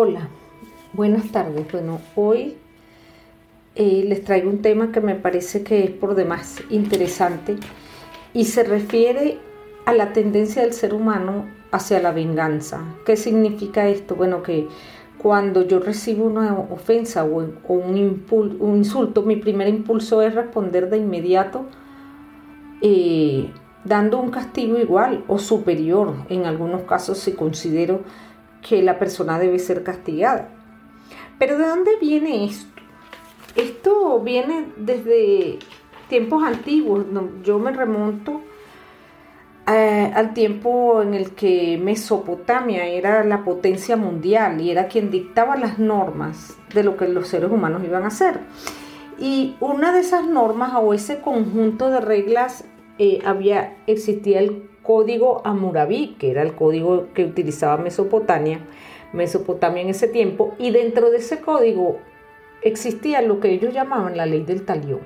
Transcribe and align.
Hola, 0.00 0.28
buenas 0.92 1.32
tardes. 1.32 1.72
Bueno, 1.72 2.00
hoy 2.14 2.56
eh, 3.74 4.04
les 4.06 4.22
traigo 4.22 4.48
un 4.48 4.62
tema 4.62 4.92
que 4.92 5.00
me 5.00 5.16
parece 5.16 5.64
que 5.64 5.82
es 5.82 5.90
por 5.90 6.14
demás 6.14 6.62
interesante 6.70 7.56
y 8.32 8.44
se 8.44 8.62
refiere 8.62 9.38
a 9.86 9.92
la 9.92 10.12
tendencia 10.12 10.62
del 10.62 10.72
ser 10.72 10.94
humano 10.94 11.46
hacia 11.72 11.98
la 11.98 12.12
venganza. 12.12 12.84
¿Qué 13.04 13.16
significa 13.16 13.88
esto? 13.88 14.14
Bueno, 14.14 14.44
que 14.44 14.68
cuando 15.20 15.66
yo 15.66 15.80
recibo 15.80 16.26
una 16.26 16.56
ofensa 16.56 17.24
o, 17.24 17.48
un, 17.66 18.76
insulto, 18.76 19.22
mi 19.22 19.34
primer 19.34 19.66
impulso 19.66 20.22
es 20.22 20.32
responder 20.32 20.90
de 20.90 20.98
inmediato 20.98 21.66
eh, 22.82 23.50
dando 23.82 24.20
un 24.20 24.30
castigo 24.30 24.78
igual 24.78 25.24
o 25.26 25.40
superior 25.40 26.14
en 26.28 26.46
algunos 26.46 26.82
casos 26.82 27.18
si 27.18 27.32
considero 27.32 28.02
que 28.66 28.82
la 28.82 28.98
persona 28.98 29.38
debe 29.38 29.58
ser 29.58 29.82
castigada. 29.82 30.48
Pero 31.38 31.58
¿de 31.58 31.66
dónde 31.66 31.92
viene 32.00 32.44
esto? 32.44 32.82
Esto 33.54 34.20
viene 34.20 34.66
desde 34.76 35.58
tiempos 36.08 36.44
antiguos. 36.44 37.04
Yo 37.42 37.58
me 37.58 37.72
remonto 37.72 38.42
eh, 39.66 40.10
al 40.14 40.32
tiempo 40.32 41.02
en 41.02 41.14
el 41.14 41.32
que 41.32 41.78
Mesopotamia 41.82 42.86
era 42.86 43.24
la 43.24 43.44
potencia 43.44 43.96
mundial 43.96 44.60
y 44.60 44.70
era 44.70 44.88
quien 44.88 45.10
dictaba 45.10 45.56
las 45.56 45.78
normas 45.78 46.56
de 46.72 46.84
lo 46.84 46.96
que 46.96 47.06
los 47.08 47.28
seres 47.28 47.50
humanos 47.50 47.82
iban 47.84 48.04
a 48.04 48.08
hacer. 48.08 48.40
Y 49.18 49.56
una 49.60 49.92
de 49.92 50.00
esas 50.00 50.26
normas 50.26 50.72
o 50.76 50.94
ese 50.94 51.20
conjunto 51.20 51.90
de 51.90 52.00
reglas 52.00 52.64
eh, 52.98 53.20
había, 53.24 53.76
existía 53.86 54.40
el 54.40 54.68
código 54.82 55.42
Amurabi, 55.44 56.16
que 56.18 56.30
era 56.30 56.42
el 56.42 56.54
código 56.54 57.08
que 57.14 57.24
utilizaba 57.24 57.76
Mesopotamia, 57.76 58.60
Mesopotamia 59.12 59.82
en 59.82 59.90
ese 59.90 60.08
tiempo, 60.08 60.54
y 60.58 60.70
dentro 60.70 61.10
de 61.10 61.18
ese 61.18 61.40
código 61.40 61.98
existía 62.62 63.22
lo 63.22 63.40
que 63.40 63.50
ellos 63.50 63.72
llamaban 63.72 64.16
la 64.16 64.26
ley 64.26 64.44
del 64.44 64.64
talión. 64.64 65.00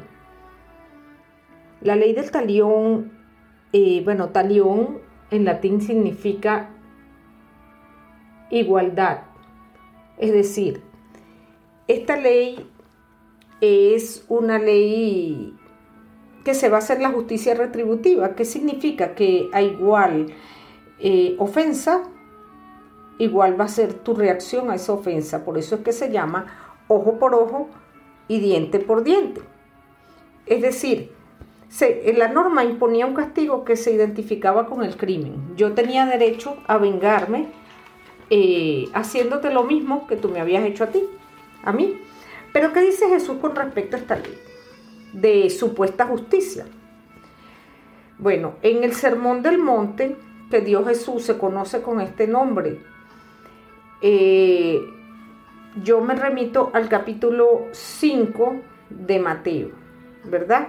La 1.80 1.96
ley 1.96 2.12
del 2.12 2.30
talión, 2.30 3.12
eh, 3.72 4.02
bueno, 4.04 4.28
talión 4.28 5.00
en 5.30 5.44
latín 5.44 5.80
significa 5.80 6.70
igualdad. 8.50 9.22
Es 10.18 10.32
decir, 10.32 10.82
esta 11.88 12.16
ley 12.16 12.68
es 13.60 14.24
una 14.28 14.58
ley 14.58 15.56
que 16.44 16.54
se 16.54 16.68
va 16.68 16.76
a 16.76 16.80
hacer 16.80 17.00
la 17.00 17.10
justicia 17.10 17.54
retributiva. 17.54 18.34
¿Qué 18.34 18.44
significa? 18.44 19.14
Que 19.14 19.48
a 19.52 19.62
igual 19.62 20.26
eh, 20.98 21.36
ofensa, 21.38 22.02
igual 23.18 23.60
va 23.60 23.64
a 23.64 23.68
ser 23.68 23.94
tu 23.94 24.14
reacción 24.14 24.70
a 24.70 24.74
esa 24.74 24.92
ofensa. 24.92 25.44
Por 25.44 25.58
eso 25.58 25.76
es 25.76 25.80
que 25.82 25.92
se 25.92 26.10
llama 26.10 26.46
ojo 26.88 27.18
por 27.18 27.34
ojo 27.34 27.68
y 28.28 28.40
diente 28.40 28.78
por 28.78 29.04
diente. 29.04 29.40
Es 30.46 30.62
decir, 30.62 31.12
la 32.16 32.28
norma 32.28 32.64
imponía 32.64 33.06
un 33.06 33.14
castigo 33.14 33.64
que 33.64 33.76
se 33.76 33.92
identificaba 33.92 34.66
con 34.66 34.82
el 34.82 34.96
crimen. 34.96 35.56
Yo 35.56 35.72
tenía 35.72 36.04
derecho 36.06 36.56
a 36.66 36.76
vengarme 36.76 37.46
eh, 38.30 38.88
haciéndote 38.92 39.52
lo 39.52 39.64
mismo 39.64 40.06
que 40.06 40.16
tú 40.16 40.28
me 40.28 40.40
habías 40.40 40.64
hecho 40.64 40.84
a 40.84 40.88
ti, 40.88 41.04
a 41.62 41.72
mí. 41.72 41.98
Pero 42.52 42.72
¿qué 42.72 42.80
dice 42.80 43.08
Jesús 43.08 43.38
con 43.40 43.54
respecto 43.54 43.96
a 43.96 44.00
esta 44.00 44.16
ley? 44.16 44.51
De 45.12 45.50
supuesta 45.50 46.06
justicia. 46.06 46.66
Bueno, 48.18 48.54
en 48.62 48.84
el 48.84 48.94
Sermón 48.94 49.42
del 49.42 49.58
Monte, 49.58 50.16
que 50.50 50.60
Dios 50.60 50.86
Jesús 50.86 51.24
se 51.24 51.38
conoce 51.38 51.82
con 51.82 52.00
este 52.00 52.26
nombre, 52.26 52.80
eh, 54.00 54.80
yo 55.82 56.00
me 56.00 56.14
remito 56.14 56.70
al 56.74 56.88
capítulo 56.88 57.66
5 57.72 58.56
de 58.90 59.18
Mateo, 59.18 59.70
¿verdad? 60.24 60.68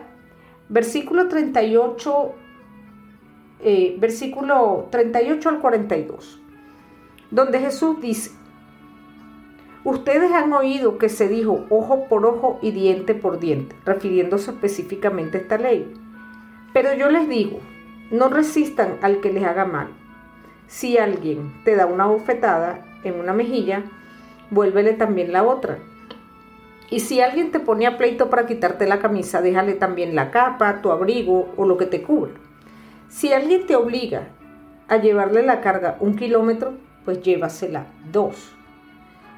Versículo 0.69 1.27
38, 1.27 2.33
eh, 3.59 3.95
versículo 3.99 4.87
38 4.89 5.49
al 5.49 5.59
42, 5.59 6.39
donde 7.29 7.59
Jesús 7.59 7.99
dice, 7.99 8.31
Ustedes 9.85 10.31
han 10.31 10.53
oído 10.53 10.97
que 10.97 11.09
se 11.09 11.27
dijo 11.27 11.65
ojo 11.69 12.07
por 12.07 12.25
ojo 12.25 12.57
y 12.61 12.71
diente 12.71 13.15
por 13.15 13.39
diente, 13.39 13.75
refiriéndose 13.85 14.51
específicamente 14.51 15.37
a 15.37 15.41
esta 15.41 15.57
ley. 15.57 15.93
Pero 16.71 16.93
yo 16.93 17.09
les 17.09 17.27
digo, 17.27 17.59
no 18.09 18.29
resistan 18.29 18.97
al 19.01 19.19
que 19.19 19.33
les 19.33 19.43
haga 19.43 19.65
mal. 19.65 19.89
Si 20.67 20.97
alguien 20.97 21.61
te 21.65 21.75
da 21.75 21.85
una 21.85 22.05
bofetada 22.05 22.85
en 23.03 23.19
una 23.19 23.33
mejilla, 23.33 23.83
vuélvele 24.51 24.93
también 24.93 25.33
la 25.33 25.43
otra. 25.43 25.79
Y 26.89 27.01
si 27.01 27.19
alguien 27.19 27.51
te 27.51 27.59
pone 27.59 27.85
a 27.85 27.97
pleito 27.97 28.29
para 28.29 28.45
quitarte 28.45 28.87
la 28.87 28.99
camisa, 28.99 29.41
déjale 29.41 29.73
también 29.73 30.15
la 30.15 30.31
capa, 30.31 30.81
tu 30.81 30.91
abrigo 30.91 31.53
o 31.57 31.65
lo 31.65 31.75
que 31.75 31.87
te 31.87 32.03
cubra. 32.03 32.31
Si 33.09 33.33
alguien 33.33 33.65
te 33.65 33.75
obliga 33.75 34.29
a 34.87 34.97
llevarle 34.97 35.43
la 35.43 35.59
carga 35.59 35.97
un 35.99 36.15
kilómetro, 36.15 36.73
pues 37.03 37.21
llévasela 37.21 37.87
dos. 38.11 38.55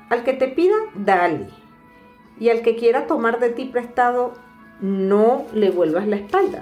Al 0.09 0.23
que 0.23 0.33
te 0.33 0.47
pida, 0.47 0.75
dale. 0.93 1.49
Y 2.39 2.49
al 2.49 2.61
que 2.61 2.75
quiera 2.75 3.07
tomar 3.07 3.39
de 3.39 3.49
ti 3.49 3.65
prestado, 3.65 4.33
no 4.81 5.45
le 5.53 5.71
vuelvas 5.71 6.07
la 6.07 6.17
espalda. 6.17 6.61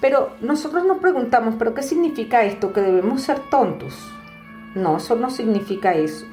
Pero 0.00 0.30
nosotros 0.40 0.84
nos 0.84 0.98
preguntamos, 0.98 1.56
¿pero 1.58 1.74
qué 1.74 1.82
significa 1.82 2.44
esto? 2.44 2.72
¿Que 2.72 2.80
debemos 2.80 3.22
ser 3.22 3.40
tontos? 3.50 3.94
No, 4.74 4.96
eso 4.96 5.16
no 5.16 5.30
significa 5.30 5.94
eso. 5.94 6.26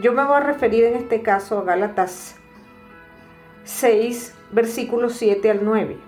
Yo 0.00 0.12
me 0.12 0.24
voy 0.24 0.36
a 0.36 0.40
referir 0.40 0.84
en 0.84 0.94
este 0.94 1.22
caso 1.22 1.58
a 1.58 1.64
Gálatas 1.64 2.36
6, 3.64 4.34
versículos 4.52 5.14
7 5.14 5.50
al 5.50 5.64
9, 5.64 5.98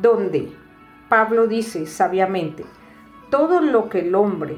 donde 0.00 0.52
Pablo 1.08 1.46
dice 1.46 1.86
sabiamente, 1.86 2.64
todo 3.30 3.60
lo 3.60 3.88
que 3.88 4.00
el 4.00 4.14
hombre 4.14 4.56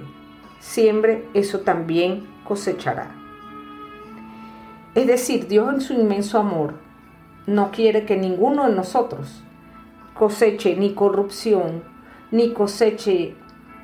siembre, 0.61 1.25
eso 1.35 1.61
también 1.61 2.27
cosechará. 2.47 3.11
Es 4.95 5.07
decir, 5.07 5.47
Dios 5.47 5.75
en 5.75 5.81
su 5.81 5.93
inmenso 5.93 6.39
amor 6.39 6.75
no 7.47 7.71
quiere 7.71 8.07
que 8.07 8.17
ninguno 8.17 8.67
de 8.67 8.75
nosotros 8.75 9.43
coseche 10.15 10.77
ni 10.77 10.95
corrupción, 10.95 11.83
ni 12.31 12.53
coseche 12.53 13.35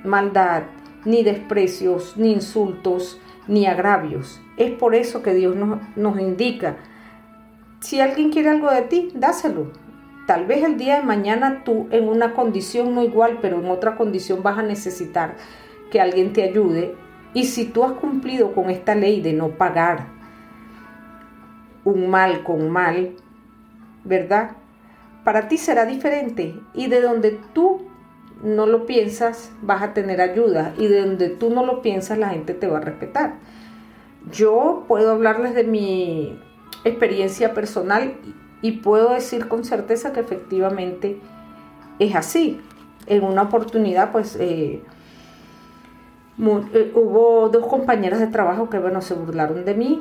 maldad, 0.05 0.63
ni 1.05 1.23
desprecios, 1.23 2.17
ni 2.17 2.33
insultos, 2.33 3.21
ni 3.47 3.67
agravios. 3.67 4.41
Es 4.57 4.71
por 4.71 4.95
eso 4.95 5.23
que 5.23 5.35
Dios 5.35 5.55
nos, 5.55 5.81
nos 5.97 6.19
indica, 6.19 6.77
si 7.81 8.01
alguien 8.01 8.31
quiere 8.31 8.51
algo 8.51 8.71
de 8.71 8.83
ti, 8.83 9.11
dáselo. 9.15 9.73
Tal 10.27 10.47
vez 10.47 10.63
el 10.63 10.79
día 10.79 10.97
de 10.97 11.03
mañana 11.03 11.63
tú 11.65 11.89
en 11.91 12.09
una 12.09 12.33
condición 12.33 12.95
no 12.95 13.03
igual, 13.03 13.39
pero 13.43 13.59
en 13.59 13.69
otra 13.69 13.97
condición 13.97 14.43
vas 14.43 14.59
a 14.59 14.63
necesitar 14.63 15.37
que 15.91 16.01
alguien 16.01 16.33
te 16.33 16.45
ayude 16.45 16.95
y 17.35 17.45
si 17.45 17.65
tú 17.65 17.85
has 17.85 17.93
cumplido 17.93 18.55
con 18.55 18.71
esta 18.71 18.95
ley 18.95 19.21
de 19.21 19.33
no 19.33 19.51
pagar 19.51 20.07
un 21.85 22.11
mal 22.11 22.45
con 22.45 22.71
mal, 22.71 23.17
¿verdad? 24.05 24.53
Para 25.25 25.49
ti 25.49 25.57
será 25.57 25.87
diferente 25.87 26.55
y 26.75 26.89
de 26.89 27.01
donde 27.01 27.39
tú 27.53 27.83
no 28.43 28.67
lo 28.67 28.87
piensas 28.87 29.53
vas 29.63 29.83
a 29.83 29.95
tener 29.95 30.21
ayuda 30.21 30.75
y 30.77 30.89
de 30.89 31.01
donde 31.01 31.29
tú 31.29 31.51
no 31.51 31.65
lo 31.65 31.81
piensas 31.81 32.19
la 32.19 32.31
gente 32.31 32.55
te 32.55 32.67
va 32.67 32.79
a 32.79 32.83
respetar. 32.83 33.35
Yo 34.31 34.85
puedo 34.89 35.13
hablarles 35.13 35.55
de 35.55 35.65
mi 35.65 36.39
experiencia 36.85 37.55
personal 37.55 38.15
y 38.61 38.73
puedo 38.73 39.13
decir 39.13 39.49
con 39.49 39.65
certeza 39.65 40.13
que 40.13 40.21
efectivamente 40.21 41.19
es 41.99 42.15
así. 42.15 42.61
En 43.07 43.25
una 43.25 43.43
oportunidad 43.43 44.13
pues 44.13 44.37
eh, 44.39 44.83
eh, 46.39 46.93
hubo 46.95 47.49
dos 47.49 47.67
compañeras 47.67 48.21
de 48.21 48.27
trabajo 48.27 48.71
que, 48.71 48.79
bueno, 48.79 49.01
se 49.03 49.15
burlaron 49.15 49.65
de 49.65 49.75
mí 49.75 50.01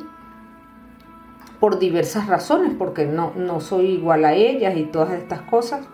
por 1.60 1.78
diversas 1.78 2.28
razones, 2.28 2.74
porque 2.78 3.06
no, 3.06 3.34
no 3.36 3.60
soy 3.62 3.88
igual 3.88 4.26
a 4.26 4.34
ellas 4.34 4.76
y 4.78 4.84
todas 4.84 5.14
estas 5.14 5.42
cosas. 5.42 5.88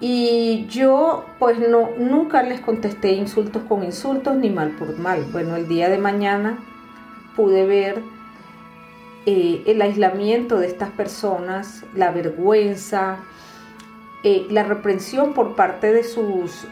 Y 0.00 0.66
yo, 0.66 1.24
pues, 1.38 1.58
no, 1.58 1.90
nunca 1.98 2.42
les 2.42 2.60
contesté 2.60 3.12
insultos 3.12 3.62
con 3.68 3.84
insultos 3.84 4.36
ni 4.36 4.50
mal 4.50 4.70
por 4.72 4.98
mal. 4.98 5.24
Bueno, 5.32 5.56
el 5.56 5.68
día 5.68 5.88
de 5.88 5.98
mañana 5.98 6.58
pude 7.36 7.66
ver 7.66 8.02
eh, 9.26 9.62
el 9.66 9.82
aislamiento 9.82 10.58
de 10.58 10.66
estas 10.66 10.90
personas, 10.90 11.84
la 11.94 12.10
vergüenza, 12.10 13.18
eh, 14.22 14.46
la 14.50 14.64
reprensión 14.64 15.34
por 15.34 15.54
parte 15.54 15.92
de 15.92 16.02
sus 16.02 16.66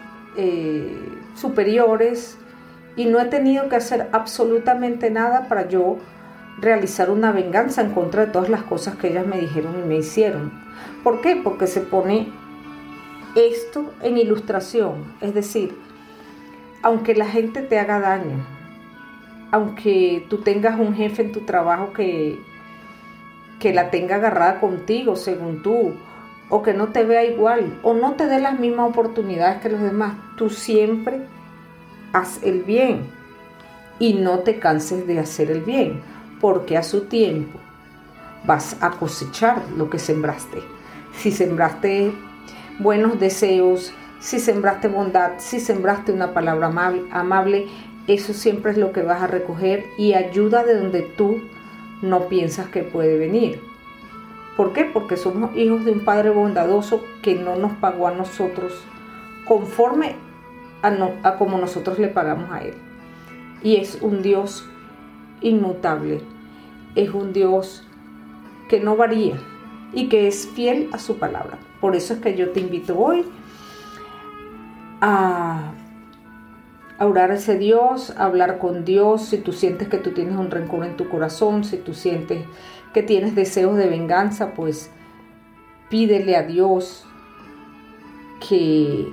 superiores 1.35 2.39
y 2.97 3.07
no 3.07 3.21
he 3.21 3.27
tenido 3.27 3.69
que 3.69 3.77
hacer 3.77 4.09
absolutamente 4.13 5.11
nada 5.11 5.49
para 5.49 5.69
yo 5.69 5.99
realizar 6.61 7.11
una 7.11 7.31
venganza 7.33 7.81
en 7.81 7.93
contra 7.93 8.27
de 8.27 8.33
todas 8.33 8.49
las 8.49 8.63
cosas 8.63 8.97
que 8.97 9.09
ellas 9.09 9.27
me 9.27 9.39
dijeron 9.39 9.77
y 9.83 9.87
me 9.87 9.97
hicieron. 9.97 10.53
¿Por 11.05 11.21
qué? 11.21 11.37
Porque 11.37 11.67
se 11.67 11.81
pone 11.81 12.29
esto 13.37 13.93
en 14.03 14.19
ilustración, 14.19 15.15
es 15.21 15.35
decir, 15.35 15.77
aunque 16.83 17.15
la 17.15 17.27
gente 17.27 17.63
te 17.63 17.79
haga 17.79 18.01
daño, 18.01 18.45
aunque 19.53 20.27
tú 20.29 20.39
tengas 20.39 20.79
un 20.79 20.95
jefe 20.95 21.23
en 21.23 21.33
tu 21.33 21.41
trabajo 21.41 21.93
que, 21.93 22.39
que 23.61 23.73
la 23.73 23.91
tenga 23.91 24.17
agarrada 24.17 24.61
contigo, 24.61 25.15
según 25.15 25.63
tú, 25.63 25.95
o 26.51 26.63
que 26.63 26.73
no 26.73 26.89
te 26.89 27.05
vea 27.05 27.25
igual, 27.25 27.79
o 27.83 27.95
no 27.95 28.15
te 28.15 28.27
dé 28.27 28.41
las 28.41 28.59
mismas 28.59 28.91
oportunidades 28.91 29.61
que 29.61 29.69
los 29.69 29.81
demás, 29.81 30.17
tú 30.37 30.51
siempre 30.51 31.21
haz 32.13 32.43
el 32.43 32.63
bien 32.63 33.07
y 33.99 34.15
no 34.15 34.41
te 34.41 34.59
canses 34.59 35.07
de 35.07 35.19
hacer 35.19 35.51
el 35.51 35.61
bien, 35.61 36.01
porque 36.41 36.77
a 36.77 36.83
su 36.83 37.03
tiempo 37.03 37.59
vas 38.45 38.77
a 38.81 38.91
cosechar 38.91 39.63
lo 39.77 39.91
que 39.91 39.99
sembraste. 39.99 40.63
Si 41.17 41.33
sembraste 41.33 42.13
buenos 42.79 43.19
deseos, 43.19 43.93
si 44.21 44.41
sembraste 44.41 44.89
bondad, 44.89 45.33
si 45.39 45.61
sembraste 45.61 46.13
una 46.13 46.33
palabra 46.33 46.69
amable, 47.11 47.67
eso 48.07 48.33
siempre 48.33 48.73
es 48.73 48.79
lo 48.79 48.93
que 48.93 49.03
vas 49.03 49.23
a 49.23 49.27
recoger 49.27 49.85
y 49.99 50.15
ayuda 50.15 50.65
de 50.65 50.77
donde 50.77 51.03
tú 51.03 51.43
no 52.01 52.29
piensas 52.29 52.69
que 52.69 52.83
puede 52.83 53.19
venir. 53.19 53.68
¿Por 54.59 54.73
qué? 54.73 54.85
Porque 54.85 55.17
somos 55.17 55.57
hijos 55.57 55.85
de 55.85 55.93
un 55.93 56.01
Padre 56.01 56.31
bondadoso 56.31 57.05
que 57.23 57.37
no 57.37 57.55
nos 57.55 57.75
pagó 57.75 58.09
a 58.09 58.15
nosotros 58.15 58.75
conforme 59.47 60.17
a, 60.83 60.89
a 61.23 61.37
como 61.37 61.59
nosotros 61.59 62.01
le 62.01 62.09
pagamos 62.09 62.51
a 62.51 62.65
Él. 62.65 62.75
Y 63.63 63.77
es 63.77 63.99
un 64.03 64.21
Dios 64.21 64.69
inmutable, 65.43 66.23
es 66.97 67.11
un 67.11 67.33
Dios 67.33 67.87
que 68.69 68.81
no 68.81 68.97
varía 68.97 69.39
y 69.93 70.09
que 70.09 70.27
es 70.27 70.49
fiel 70.49 70.91
a 70.93 70.99
su 70.99 71.19
palabra. 71.19 71.59
Por 71.81 71.95
eso 71.95 72.15
es 72.15 72.21
que 72.21 72.37
yo 72.37 72.51
te 72.51 72.59
invito 72.59 72.99
hoy 72.99 73.25
a, 75.01 75.73
orar 76.99 77.31
a 77.31 77.35
ese 77.35 77.59
Dios, 77.59 78.13
a 78.17 78.25
hablar 78.25 78.59
con 78.59 78.85
Dios, 78.85 79.23
si 79.27 79.39
tú 79.39 79.53
sientes 79.53 79.89
que 79.89 79.99
tú 79.99 80.11
tienes 80.11 80.37
un 80.37 80.51
rencor 80.51 80.85
en 80.85 80.97
tu 80.97 81.09
corazón, 81.09 81.63
si 81.63 81.77
tú 81.77 81.95
sientes 81.95 82.45
que 82.99 83.05
tienes 83.05 83.37
deseos 83.37 83.77
de 83.77 83.89
venganza, 83.89 84.55
pues 84.55 84.91
pídele 85.89 86.35
a 86.35 86.43
Dios 86.43 87.07
que 88.49 89.07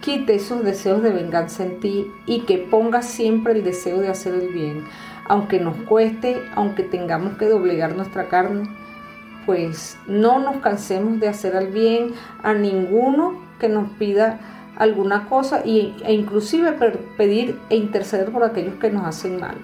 quite 0.00 0.36
esos 0.36 0.62
deseos 0.62 1.02
de 1.02 1.10
venganza 1.10 1.64
en 1.64 1.80
ti 1.80 2.06
y 2.26 2.42
que 2.42 2.58
ponga 2.58 3.02
siempre 3.02 3.54
el 3.54 3.64
deseo 3.64 3.98
de 3.98 4.08
hacer 4.08 4.34
el 4.34 4.52
bien, 4.52 4.84
aunque 5.26 5.58
nos 5.58 5.74
cueste, 5.78 6.40
aunque 6.54 6.84
tengamos 6.84 7.36
que 7.38 7.46
doblegar 7.46 7.96
nuestra 7.96 8.28
carne, 8.28 8.68
pues 9.46 9.98
no 10.06 10.38
nos 10.38 10.58
cansemos 10.58 11.18
de 11.18 11.26
hacer 11.26 11.56
el 11.56 11.72
bien 11.72 12.12
a 12.44 12.54
ninguno 12.54 13.42
que 13.58 13.68
nos 13.68 13.90
pida 13.98 14.38
alguna 14.76 15.28
cosa 15.28 15.62
e 15.64 15.92
inclusive 16.06 16.70
pedir 17.16 17.58
e 17.68 17.74
interceder 17.74 18.30
por 18.30 18.44
aquellos 18.44 18.76
que 18.76 18.92
nos 18.92 19.04
hacen 19.04 19.40
mal. 19.40 19.56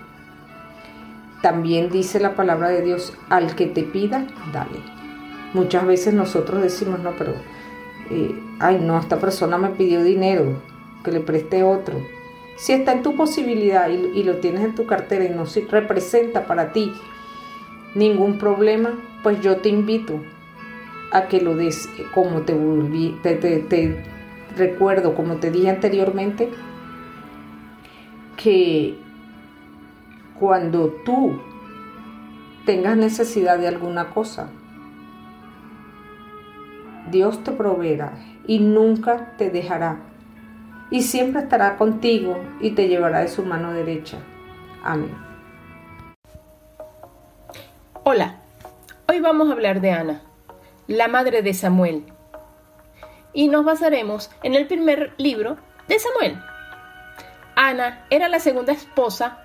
También 1.45 1.91
dice 1.91 2.21
la 2.21 2.35
palabra 2.37 2.71
de 2.71 2.81
Dios, 2.81 3.13
al 3.29 3.55
que 3.55 3.67
te 3.67 3.83
pida, 3.83 4.27
dale. 4.51 4.79
Muchas 5.53 5.87
veces 5.87 6.15
nosotros 6.15 6.63
decimos, 6.63 7.01
no, 7.01 7.11
pero, 7.19 7.35
eh, 8.11 8.35
ay, 8.61 8.79
no, 8.81 8.99
esta 8.99 9.19
persona 9.19 9.59
me 9.59 9.69
pidió 9.69 10.03
dinero, 10.03 10.63
que 11.05 11.13
le 11.13 11.21
preste 11.21 11.63
otro. 11.63 12.01
Si 12.57 12.73
está 12.73 12.93
en 12.93 13.03
tu 13.03 13.15
posibilidad 13.15 13.91
y, 13.91 14.23
lo 14.23 14.37
tienes 14.37 14.65
en 14.65 14.75
tu 14.75 14.87
cartera 14.87 15.27
y 15.27 15.29
no 15.29 15.45
se 15.45 15.67
representa 15.67 16.47
para 16.47 16.73
ti 16.73 16.91
ningún 17.95 18.39
problema, 18.39 18.99
pues 19.23 19.39
yo 19.43 19.59
te 19.59 19.69
invito 19.69 20.23
a 21.13 21.29
que 21.29 21.43
lo 21.43 21.57
des 21.57 21.91
como 22.15 22.41
te, 22.41 22.55
te, 23.23 23.35
te 23.35 24.03
recuerdo, 24.57 25.15
como 25.15 25.37
te 25.37 25.51
dije 25.51 25.69
anteriormente, 25.69 26.49
que 28.39 29.04
cuando 30.39 30.89
tú 31.05 31.41
tengas 32.67 32.97
necesidad 32.97 33.59
de 33.59 33.69
alguna 33.69 34.11
cosa, 34.11 34.51
Dios 37.11 37.45
te 37.45 37.53
proveerá 37.53 38.15
y 38.47 38.59
nunca 38.59 39.37
te 39.37 39.51
dejará. 39.51 40.01
Y 40.91 41.03
siempre 41.03 41.43
estará 41.43 41.77
contigo 41.77 42.39
y 42.61 42.73
te 42.73 42.89
llevará 42.89 43.21
de 43.21 43.29
su 43.29 43.45
mano 43.45 43.73
derecha. 43.73 44.19
Amén. 44.83 45.15
Hola, 48.05 48.37
hoy 49.09 49.21
vamos 49.21 49.49
a 49.49 49.53
hablar 49.53 49.81
de 49.81 49.91
Ana, 49.91 50.23
la 50.87 51.09
madre 51.09 51.43
de 51.43 51.55
Samuel. 51.55 52.05
Y 53.33 53.49
nos 53.49 53.65
basaremos 53.65 54.31
en 54.43 54.55
el 54.55 54.67
primer 54.67 55.15
libro 55.17 55.57
de 55.89 55.99
Samuel. 55.99 56.39
Ana 57.57 58.05
era 58.11 58.29
la 58.29 58.41
segunda 58.41 58.73
esposa 58.73 59.45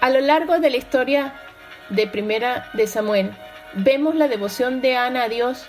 A 0.00 0.10
lo 0.10 0.20
largo 0.20 0.58
de 0.58 0.70
la 0.70 0.76
historia 0.76 1.32
de 1.88 2.06
Primera 2.06 2.68
de 2.74 2.86
Samuel, 2.86 3.32
vemos 3.72 4.14
la 4.14 4.28
devoción 4.28 4.82
de 4.82 4.96
Ana 4.96 5.24
a 5.24 5.28
Dios. 5.28 5.66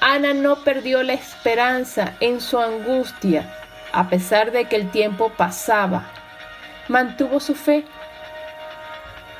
Ana 0.00 0.32
no 0.32 0.64
perdió 0.64 1.02
la 1.02 1.12
esperanza 1.12 2.14
en 2.20 2.40
su 2.40 2.58
angustia, 2.58 3.52
a 3.92 4.08
pesar 4.08 4.52
de 4.52 4.64
que 4.64 4.76
el 4.76 4.90
tiempo 4.90 5.30
pasaba. 5.30 6.10
Mantuvo 6.88 7.40
su 7.40 7.54
fe. 7.54 7.84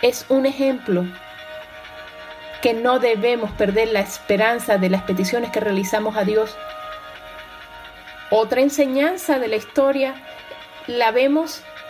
Es 0.03 0.27
un 0.29 0.44
ejemplo 0.44 1.06
que 2.61 2.75
no 2.75 2.99
debemos 2.99 3.51
perder 3.53 3.89
la 3.89 4.01
esperanza 4.01 4.77
de 4.77 4.91
las 4.91 5.03
peticiones 5.03 5.51
que 5.51 5.61
realizamos 5.61 6.17
a 6.17 6.25
Dios. 6.25 6.55
Otra 8.31 8.61
enseñanza 8.61 9.39
de 9.39 9.49
la 9.49 9.56
historia 9.56 10.15
la 10.87 11.12
vemos 11.12 11.62